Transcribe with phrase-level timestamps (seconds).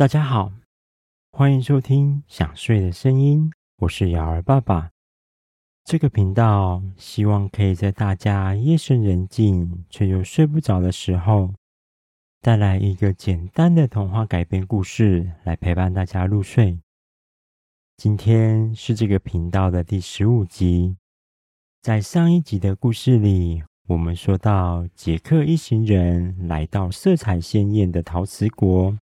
[0.00, 0.50] 大家好，
[1.30, 3.50] 欢迎收听《想睡的声音》，
[3.80, 4.92] 我是瑶儿爸爸。
[5.84, 11.52] 这个频道希望可以在大家夜深人静却又睡不着的时候，
[12.40, 16.80] 带来一个简单的童话改编故事，来陪伴大家入睡。
[17.98, 20.96] 今天是这个频道的第十五集。
[21.82, 28.96] 在上一集的故事里，我们说到杰克一行人来到色彩鲜艳的陶瓷国。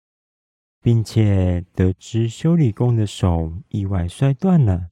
[0.85, 4.91] 并且得知修理工的手意外摔断了，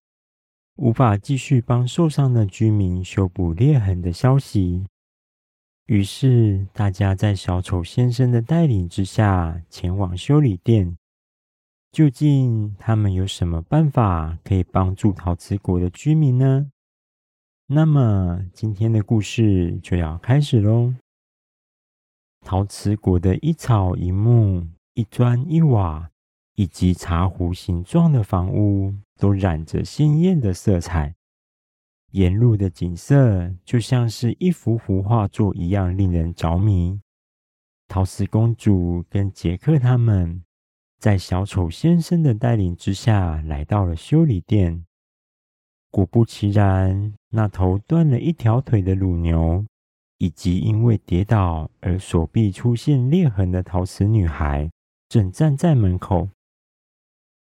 [0.77, 4.87] 无法继续帮受伤的居民修补裂痕的消息。
[5.85, 10.97] 于是，大家在小丑先生的带领之下前往修理店。
[11.91, 16.71] 究竟他们有什么办法可以帮助陶瓷国的居民呢？
[17.67, 20.95] 那么，今天的故事就要开始喽。
[22.41, 24.65] 陶瓷国的一草一木。
[24.95, 26.11] 一砖一瓦，
[26.53, 31.15] 以及茶壶形状的房屋，都染着鲜艳的色彩。
[32.11, 37.01] 沿路的景色就像是一幅幅画作一样，令人着迷。
[37.87, 40.43] 陶瓷公主跟杰克他们，
[40.99, 44.85] 在小丑先生的带领之下，来到了修理店。
[45.89, 49.65] 果不其然，那头断了一条腿的乳牛，
[50.19, 54.69] 以及因为跌倒而手臂出现裂痕的陶瓷女孩。
[55.13, 56.27] 正站在门口，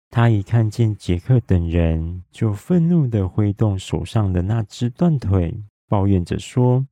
[0.09, 6.87] 他一看见杰克等人，就愤怒地挥动手上的那只断腿，抱怨着说：“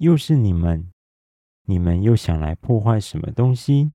[0.00, 0.90] 又是你们！
[1.66, 3.92] 你们又想来破坏什么东西？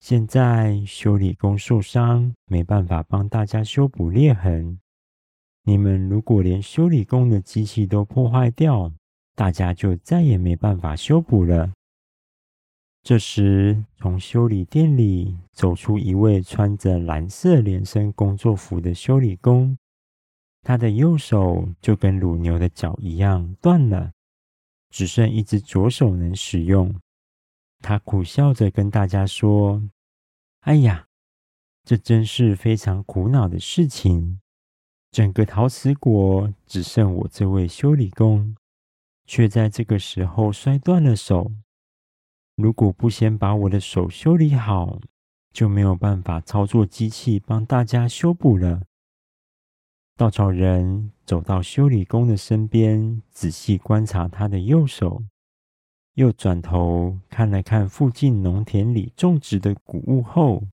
[0.00, 4.80] 现在修理工受伤，没办法帮大家修补裂痕。
[5.64, 8.90] 你们如果连修理工的机器都破坏掉，
[9.34, 11.70] 大家就再也没办法修补了。”
[13.02, 19.78] 这时，从修理店里走出一位穿着蓝色连身工作服的修理工，
[20.62, 24.12] 他的右手就跟乳牛的脚一样断了，
[24.90, 26.94] 只剩一只左手能使用。
[27.80, 29.82] 他苦笑着跟大家说
[30.60, 31.06] ：“哎呀，
[31.84, 34.40] 这真是非常苦恼的事情！
[35.10, 38.54] 整个陶瓷国只剩我这位修理工，
[39.24, 41.52] 却在这个时候摔断了手。”
[42.58, 44.98] 如果不先把我的手修理好，
[45.52, 48.82] 就没有办法操作机器帮大家修补了。
[50.16, 55.22] 稻草人走到修理工的身边，仔细观察他的右手，
[56.14, 60.64] 又转头看了看附近农田里种植的谷物后，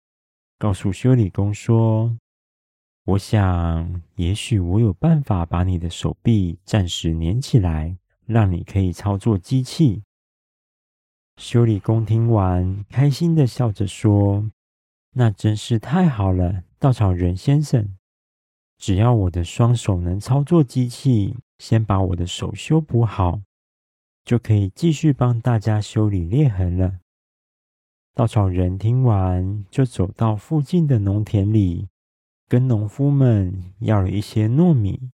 [0.57, 2.17] 告诉修理工说
[3.05, 7.95] ：“我想，也许我有办法把你的手臂暂时粘起来，
[8.25, 10.01] 让你可以操作机器。”
[11.37, 14.49] 修理工听完，开心的笑着说
[15.15, 17.97] ：“那真是太好了，稻草人先生。
[18.77, 23.41] 只要我的双手能操作机器，先把我的手修补好，
[24.23, 26.99] 就可以继续帮大家修理裂痕了。”
[28.15, 31.89] 稻草人听完，就走到附近的农田里，
[32.47, 35.11] 跟农夫们要了一些糯米，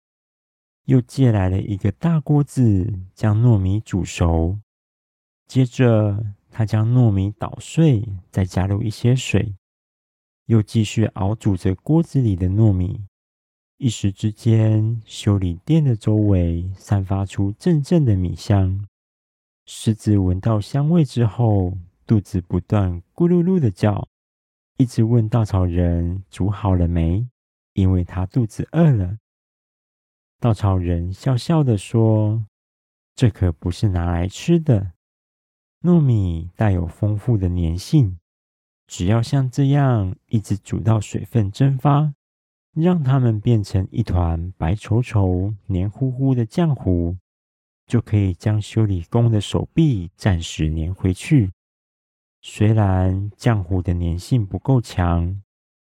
[0.84, 4.60] 又借来了一个大锅子，将糯米煮熟。
[5.50, 9.56] 接着，他将糯米捣碎，再加入一些水，
[10.46, 13.04] 又继续熬煮着锅子里的糯米。
[13.78, 18.86] 一时之间，修理店的周围散发出阵阵的米香。
[19.66, 24.08] 狮子闻到香味之后，肚子不断咕噜噜的叫，
[24.78, 27.28] 一直问稻草人煮好了没，
[27.74, 29.18] 因为他肚子饿了。
[30.40, 32.46] 稻草人笑笑的说
[33.16, 34.92] ：“这可不是拿来吃的。”
[35.82, 38.20] 糯米带有丰富的粘性，
[38.86, 42.14] 只要像这样一直煮到水分蒸发，
[42.74, 47.16] 让它们变成一团白稠稠、黏糊糊的浆糊，
[47.88, 51.52] 就可以将修理工的手臂暂时粘回去。
[52.42, 55.42] 虽然浆糊的粘性不够强，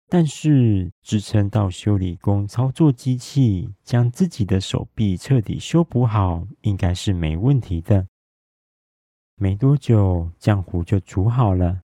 [0.07, 8.07] 但是支撑到修理工操作机器，将自己的手臂彻底修补好，应该是没问题的。
[9.41, 11.80] 没多久，浆糊就煮好了。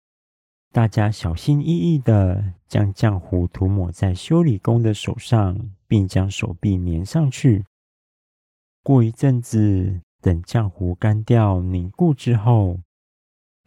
[0.71, 5.55] 大家小心翼翼地将浆糊涂抹在修理工的手上，
[5.87, 7.63] 并将手臂粘上去。
[8.81, 12.79] 过一阵子，等浆糊干掉凝固之后，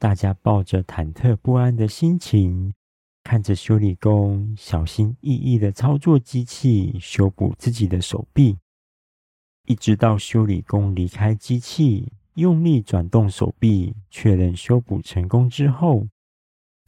[0.01, 2.75] 大家抱着忐忑不安的心情，
[3.23, 8.59] 看着修理工小心翼翼地操作机器，修补自己的手臂，
[9.67, 12.13] 一直到修理工离开机器。
[12.37, 16.07] 用力转动手臂，确认修补成功之后，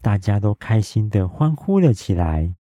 [0.03, 2.55] 大家都开心的欢呼了起来。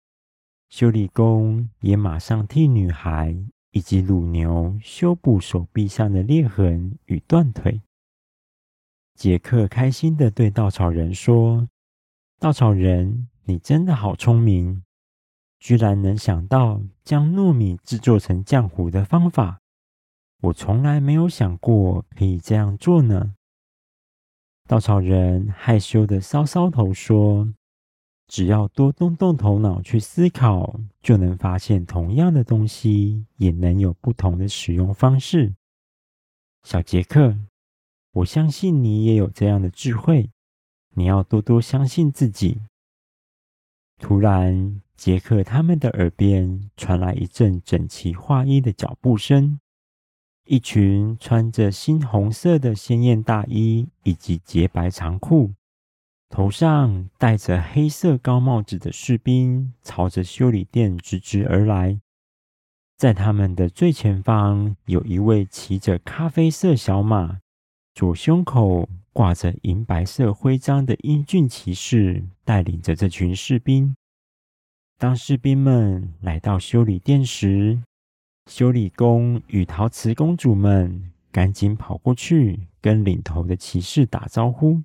[0.69, 3.34] 修理工也马上替女孩
[3.70, 7.81] 以及乳牛修补手臂上的裂痕与断腿。
[9.14, 11.66] 杰克开心的对稻草人说
[12.38, 14.82] ：“稻草人，你真的好聪明，
[15.58, 19.62] 居然能想到将糯米制作成浆糊的方法。
[20.44, 23.35] 我从来没有想过可以这样做呢。”
[24.69, 27.52] 稻草人害羞地搔搔头说
[28.29, 35.55] ：“只要多动动头脑去思考，就能发现同样的东西也能有不同的使用方式。”
[36.64, 37.37] 小杰克。
[38.14, 40.31] 我相信你也有这样的智慧，
[40.91, 42.61] 你要多多相信自己。
[43.99, 49.58] 突然，杰克他们的耳边传来一阵整齐划一的脚步声，
[50.46, 55.55] 一群穿着猩红色的鲜艳大衣以及洁白长裤、
[56.29, 61.99] 头上戴着黑色高帽子的士兵，朝着修理店直直而来。
[62.96, 67.41] 在他们的最前方，有一位骑着咖啡色小马。
[67.94, 73.94] 左胸口挂着银白色徽章的英俊骑士带领着这群士兵。
[74.99, 77.81] 当士兵们来到修理店时，
[78.46, 84.82] 修理工与陶瓷公主们赶紧跑过去跟领头的骑士打招呼。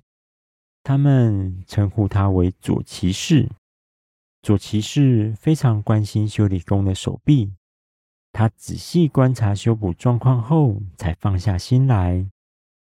[0.82, 3.48] 他们称呼他为左骑士。
[4.42, 7.52] 左骑士非常关心修理工的手臂，
[8.32, 12.26] 他仔细观察修补状况后，才放下心来。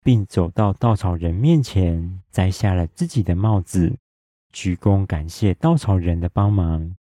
[0.02, 3.98] 并走到稻草人面前，摘下了自己的帽子，
[4.50, 6.96] 鞠躬感谢稻草人的帮忙。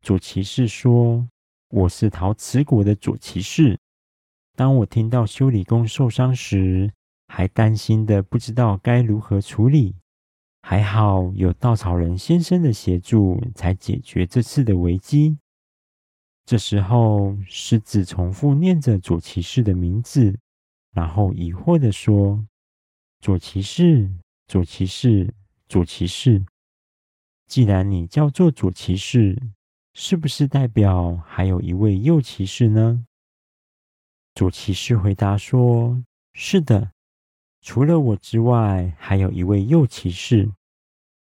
[0.00, 1.28] 左骑士说
[1.74, 3.76] ：“我是陶瓷国的左骑士。
[4.54, 6.92] 当我听到修理工受伤时，
[7.26, 9.96] 还担心的不知道该如何处理。
[10.62, 15.36] 还好有稻草人先生的协助，才解决这次的危机。”
[16.46, 20.38] 这时候，狮子重复念着左骑士的名字。
[20.92, 22.46] 然后疑惑的说
[23.20, 24.08] ：“左骑士，
[24.46, 25.34] 左骑士，
[25.68, 26.46] 左骑士。
[27.48, 29.36] 既然你叫做左骑士，
[29.94, 33.06] 是不是代表还有一位右骑士呢？”
[34.34, 36.04] 左骑士回答说
[36.34, 36.90] ：“是的，
[37.60, 40.50] 除了我之外，还有一位右骑士。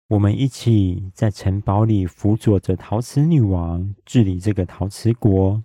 [0.08, 5.64] 我们一起在城堡里辅佐着陶瓷女王治理这个陶瓷国。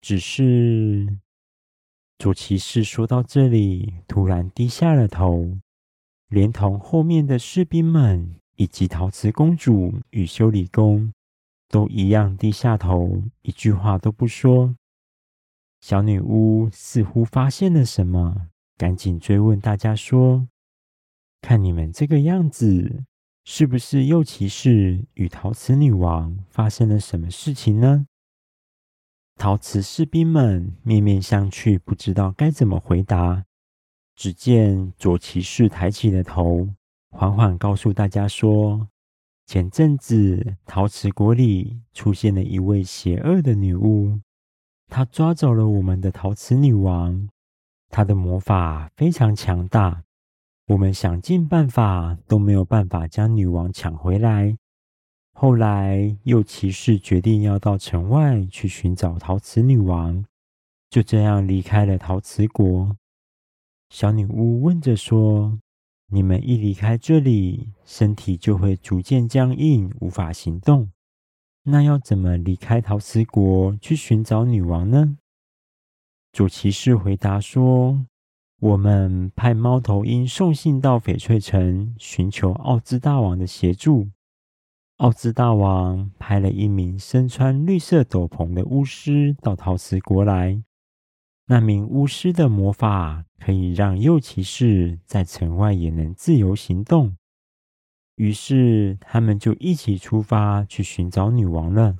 [0.00, 1.18] 只是……”
[2.18, 5.56] 左骑士说到这里，突然低下了头，
[6.28, 11.14] 连同后面的士兵们以及陶瓷公主与修理工
[11.70, 14.74] 都一样低下头，一句话都不说。
[15.80, 20.48] 小女巫似乎发现了什么，赶紧追问大家说
[21.40, 23.04] ：“看你们这个样子，
[23.44, 28.06] 是不是右骑士与陶瓷女王发生了什么事情呢？”
[29.38, 33.46] 陶瓷士兵们面面相觑，不知道该怎么回答。
[34.14, 36.68] 只见左骑士抬起了头，
[37.10, 38.88] 缓缓告诉大家说
[39.52, 44.20] ：“前阵子，陶瓷国里出现了一位邪恶的女巫，
[44.86, 47.28] 她抓走了我们的陶瓷女王。
[47.88, 50.04] 她的魔法非常强大，
[50.68, 54.56] 我们想尽办法都没有办法将女王抢回来。”
[55.34, 60.24] 后来，又骑士决定要到城外去寻找陶瓷女王，
[60.88, 62.96] 就这样离开了陶瓷国。
[63.88, 65.58] 小女巫问着说
[66.12, 70.90] ：“你们一离开这里，身体就会逐渐僵硬，无法行动。
[71.62, 75.16] 那要怎么离开陶瓷国去寻找女王呢？”
[76.32, 78.06] 左骑士回答说
[78.60, 84.08] ：“我们派猫头鹰送信到翡翠城，寻求奥兹大王的协助。”
[84.98, 90.62] 奥兹大王派了一名身穿绿色斗篷的巫师到陶瓷国来。
[91.50, 97.16] 那名巫师的魔法可以让右骑士在城外也能自由行动。
[98.14, 101.96] 于是，他们就一起出发去寻找女王了。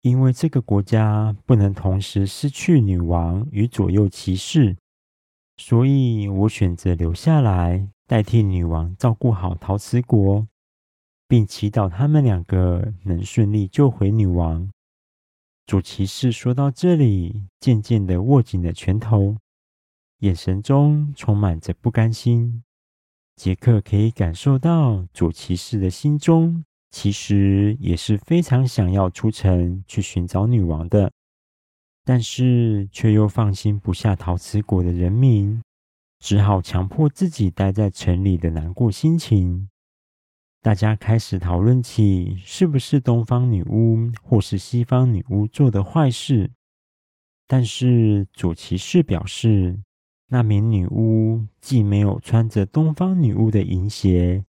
[0.00, 4.76] 因为这个国家不能同时失去女王与左右骑士，
[5.56, 10.48] 所以我选择留下来，代替女王照顾好陶瓷国。
[11.28, 14.68] 并祈祷他们两个能顺利救回女王。
[15.72, 19.38] 左骑士说到这里，渐渐的握紧了拳头，
[20.18, 22.62] 眼神中充满着不甘心。
[23.36, 31.10] 杰克可以感受到左骑士的心中其实也是非常想要出城去寻找女王的，
[32.04, 35.62] 但是却又放心不下陶瓷国的人民，
[36.18, 39.70] 只好强迫自己待在城里的难过心情。
[40.62, 46.52] 大家开始讨论起是不是东方女巫或是西方女巫做的坏事。
[47.48, 49.80] 但是左骑士表示，
[50.28, 54.44] 那名女巫既没有穿着东方女巫的银鞋，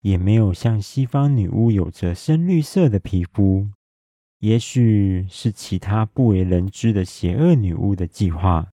[0.00, 3.68] 也没有像西方女巫有着深绿色的皮肤，
[4.38, 8.68] 也许是其他不为人知的邪恶女巫的计划。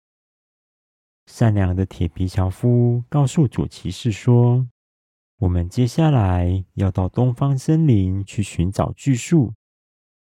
[1.25, 4.65] 善良的铁皮樵夫告诉左骑士说
[5.37, 9.53] ：“我们接下来要到东方森林去寻找巨树。”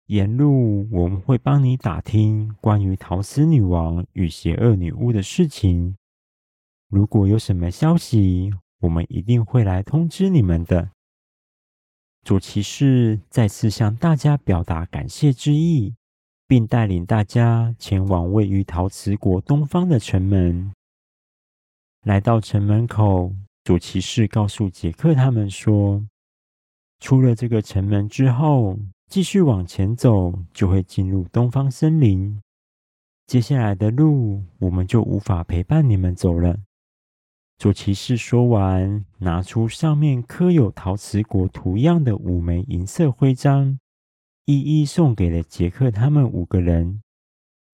[0.07, 5.97] 沿路我们会帮你打听关于陶瓷女王与邪恶女巫的事情。
[6.89, 10.91] 如果有什么消息，我们一定会来通知你们的。
[12.25, 15.95] 左骑士再次向大家表达感谢之意，
[16.49, 20.73] 并带领大家前往位于陶瓷国东方的城门。
[22.03, 23.33] 来到城门口，
[23.65, 26.07] 左骑士告诉杰克他们说
[27.01, 28.79] ：“出了这个城门之后。”
[29.11, 32.41] 继续往前走，就会进入东方森林。
[33.27, 36.61] 接下来的路，我们就无法陪伴你们走了。
[37.59, 43.81] 左骑士说完，拿出上面刻有陶瓷国图样的五枚银色徽章，
[44.45, 47.03] 一一送给了杰克他们五个人，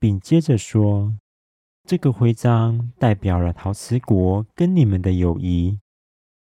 [0.00, 1.18] 并接着说
[1.86, 5.78] ：“这个徽章代表了陶瓷国跟你们的友谊。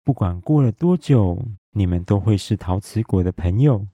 [0.02, 3.86] 不管过了多久，你们都会是陶瓷国的朋友。”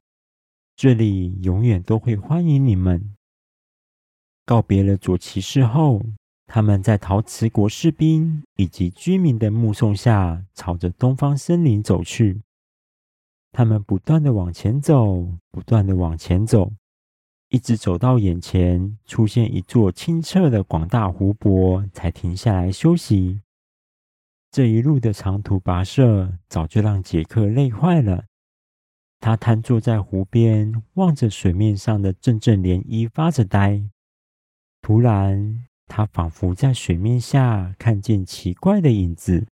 [0.77, 3.17] 这里永远都会欢迎你们。
[4.47, 6.01] 告别了左骑士后，
[6.47, 12.43] 他们在陶瓷国士兵以及居民的目送下，朝着东方森林走去。
[13.51, 16.71] 他们不断的往前走，不断的往前走，
[17.55, 23.43] 一直走到眼前出现一座清澈的广大湖泊，才停下来休息。
[24.51, 28.25] 这一路的长途跋涉，早就让杰克累坏了。
[29.21, 33.89] 他瘫坐在湖边，望着水面上的阵阵涟漪，发着呆。
[34.83, 39.47] 突然，他仿佛在水面下看见奇怪的影子，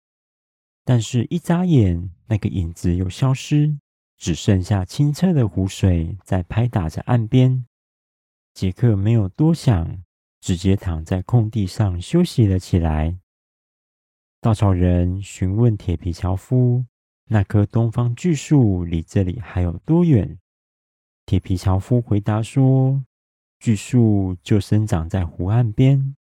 [0.83, 3.77] 但是，一眨眼，那个影子又消失，
[4.17, 7.63] 只剩下清澈的湖水在拍打着岸边。
[8.61, 10.03] 杰克没有多想，
[10.39, 13.17] 直接躺在空地上休息了起来。
[14.39, 16.85] 稻草人询问铁皮樵夫。
[17.25, 20.37] 那棵东方巨树离这里还有多远？
[21.25, 23.03] 铁皮樵夫回答说
[23.59, 26.15] ：“巨树就生长在湖岸边，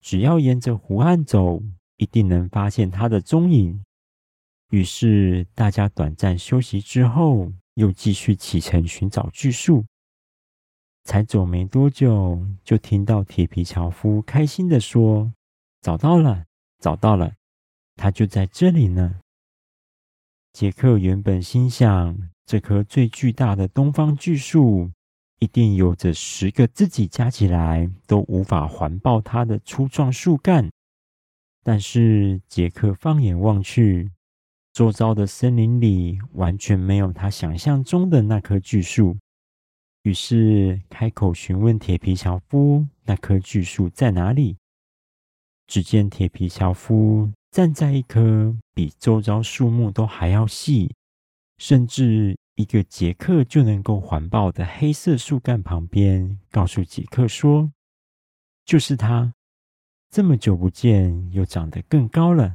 [0.00, 1.62] 只要沿着湖岸走，
[1.98, 3.80] 一定能发现它的踪影。”
[4.70, 9.84] 于是大家短暂休息之后，又继续启程寻找巨树。
[11.06, 15.32] 才走没多久，就听到铁皮樵夫开心地说
[15.80, 16.44] ：“找到了，
[16.80, 17.32] 找到了，
[17.94, 19.20] 它就在这里呢。”
[20.52, 24.90] 杰克原本心想，这棵最巨大的东方巨树
[25.38, 30.68] 一定有着十个自己加起来都无法环抱它的粗壮树干。
[31.62, 34.10] 但是杰克放眼望去，
[34.72, 39.16] 周遭的森林里完全没有他想象中的那棵巨树。
[40.06, 44.56] 于是开口询问铁皮樵夫：“那棵巨树在哪里？”
[45.66, 47.28] 只见铁皮樵夫。
[47.50, 50.94] 站在一棵比周遭树木都还要细，
[51.58, 57.72] 甚至一个杰克就能够环抱的黑色树干旁边，告诉杰克说
[58.64, 59.32] ：“就是它，
[60.08, 62.54] 这么久不见，又长得更高了。”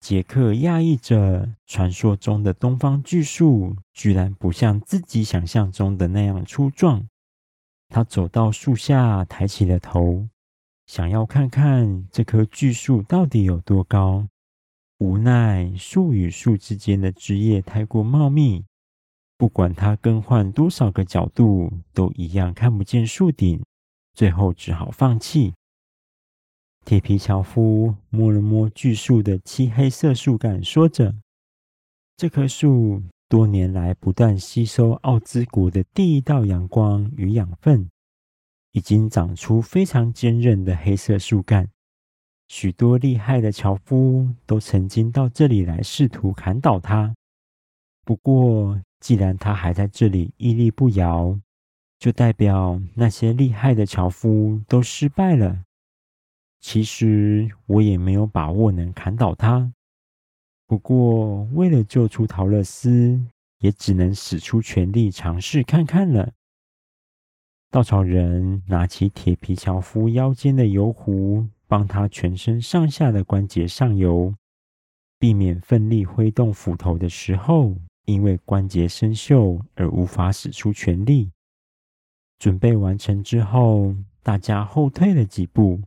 [0.00, 7.06] 杰克讶异着，传说中的东方巨树居然不像自己想象中的那样粗壮。
[7.88, 10.26] 他走到树下，抬起了头。
[10.86, 14.26] 想要看看这棵巨树到底有多高，
[14.98, 18.64] 无奈树与树之间的枝叶太过茂密，
[19.36, 23.62] 不管它更换多少个角度，都一样看不见树顶，
[24.14, 25.52] 最后只好放弃。
[26.90, 31.14] 铁皮樵夫摸了摸巨树的漆黑色树干，说着
[32.18, 37.88] ：“这棵树多年来不断吸收奥兹国的第一道阳光与养分。”
[38.74, 41.68] 已经长出非常坚韧的黑色树干，
[42.48, 47.14] 许多厉害的樵夫都曾经到这里来试图砍倒它。
[48.04, 51.38] 不过，既然它还在这里屹立不摇，
[52.00, 55.62] 就代表那些厉害的樵夫都失败了。
[56.60, 59.72] 其实我也没有把握能砍倒他。
[60.66, 63.20] 不过，为了救出桃乐丝，
[63.58, 66.32] 也只能使出全力尝试看看了。
[67.70, 74.34] 稻草人拿起铁皮樵夫腰间的油壶，帮他全身上下的关节上油，
[75.18, 77.76] 避免奋力挥动斧头的时候
[78.06, 81.30] 因为关节生锈而无法使出全力。
[82.38, 85.80] 准备完成之后，大家后退了几步，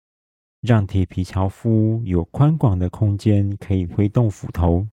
[0.63, 4.87] 让铁皮樵夫有宽广的空间可以挥动斧头。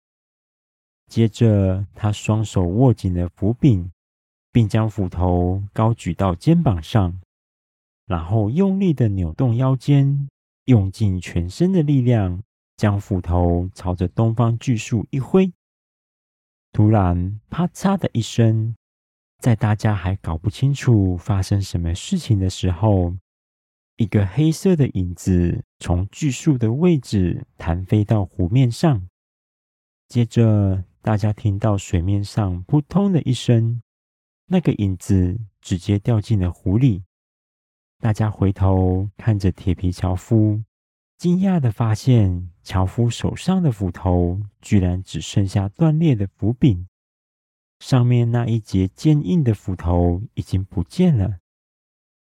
[1.09, 3.91] 接着，他双手握紧了斧柄，
[4.51, 7.21] 并将斧头高举到肩膀上，
[8.07, 10.31] 然后用力的扭动腰间，
[10.65, 12.43] 用尽全身的力量，
[12.79, 15.53] 将斧头朝着东方巨树一挥。
[16.73, 18.75] 突然，啪嚓的一声，
[19.39, 23.15] 在大家还搞不清楚发生什么事情的时候，
[23.99, 29.09] 一个黑色的影子从巨树的位置弹飞到湖面上。
[30.07, 33.83] 接着，大家听到水面上扑通的一声，
[34.47, 37.03] 那个影子直接掉进了湖里。
[37.99, 40.63] 大家回头看着铁皮樵夫。
[41.17, 46.87] 惊讶地发现，樵夫手上的斧头居然只剩下断裂的斧柄，
[47.81, 51.41] 上面那一截坚硬的斧头已经不见了。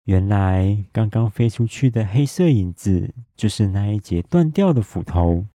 [0.07, 5.47] 原来，刚刚飞出去的黑色影子就是那一截断掉的斧头。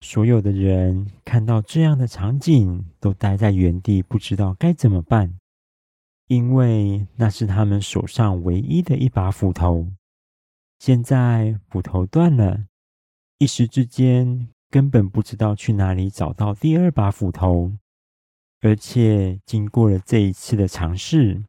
[0.00, 5.40] 所有的人看到这样的场景，都待在原地，不知道该怎么办，
[6.28, 9.88] 因为那是他们手上唯一的一把斧头。
[10.78, 12.66] 现在斧头断了，
[13.38, 17.72] 一时之间根本不知道去哪里找到第二把斧头，
[18.60, 21.42] 而且经过了这一次的尝试，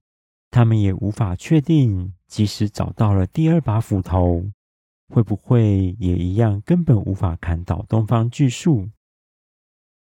[0.50, 4.44] 他们也无法确定，即使找到了第二把斧头，
[5.10, 8.90] 会不会也一样根本无法砍倒东方巨树。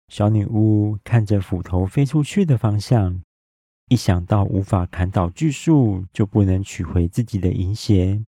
[0.09, 3.23] 小女巫看着斧头飞出去的方向，
[3.89, 8.25] 一想到无法砍倒巨树，就不能取回自己的银鞋。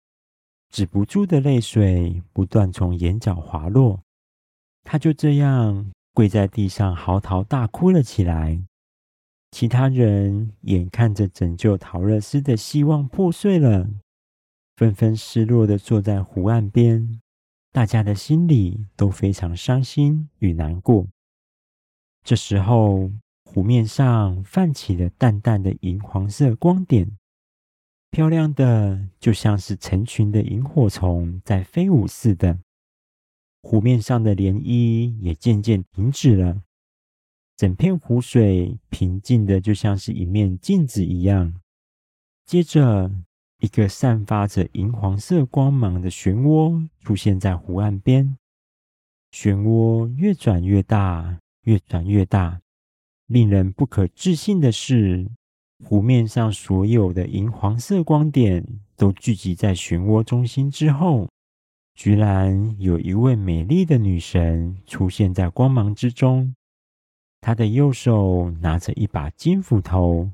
[0.70, 4.02] 止不住的泪水不断从眼角滑落，
[4.84, 8.60] 她就这样跪在地上嚎啕大哭了起来。
[9.54, 13.88] 其他人眼看着拯救桃乐丝的希望破碎了，
[14.76, 17.22] 纷纷失落的坐在湖岸边，
[17.72, 21.08] 大家的心里都非常伤心与难过。
[22.24, 23.12] 这时候，
[23.46, 27.16] 湖面上泛起了淡淡的银黄色光点。
[28.10, 32.58] 漂亮的，就像是成群的萤火虫在飞舞似的。
[33.62, 36.64] 湖面上的涟漪也渐渐停止了，
[37.56, 41.54] 整片湖水平静的，就像是一面镜子一样。
[42.46, 43.12] 接着，
[43.60, 48.38] 一个散发着银黄色光芒的漩涡出现在湖岸边，
[49.32, 52.60] 漩涡越转越大，越转越大。
[53.28, 55.30] 令人不可置信的是，
[55.86, 58.66] 湖面上所有的银黄色光点
[58.98, 61.30] 都聚集在漩涡中心之后，
[61.96, 66.54] 居然有一位美丽的女神出现在光芒之中。
[67.46, 70.32] 他的右手拿着一把金斧头，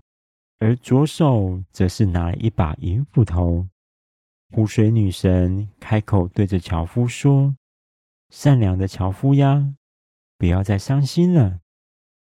[0.59, 3.67] 而左手则是拿了一把银斧头。
[4.51, 7.55] 湖水女神开口对着樵夫说
[8.29, 9.73] ：“善良的樵夫呀，
[10.37, 11.61] 不要再伤心了。”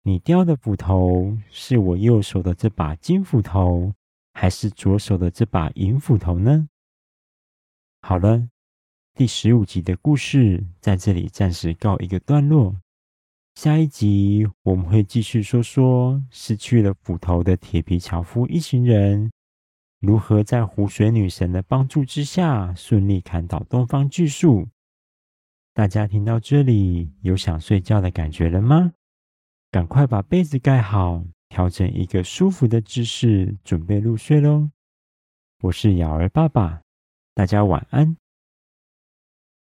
[0.05, 3.93] 你掉的斧头是我右手的这把金斧头，
[4.35, 6.69] 还是左手的这把银斧头呢？
[8.03, 8.49] 好了，
[9.15, 12.77] 第十五集的故事在这里暂时告一个段落。
[13.63, 19.31] 下一集我们会继续说说失去了斧头的铁皮樵夫一行人，
[20.01, 24.67] 如何在湖水女神的帮助之下顺利砍倒东方巨树。
[25.75, 28.95] 大家听到这里有想睡觉的感觉了吗？
[29.71, 34.71] 赶快把被子盖好，调整一个舒服的姿势，准备入睡喽。
[35.65, 36.81] 我是尧儿爸爸，
[37.35, 38.17] 大家晚安。